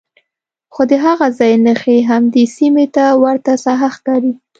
[0.73, 4.31] خو د هغه ځای نښې همدې سیمې ته ورته ساحه ښکاري.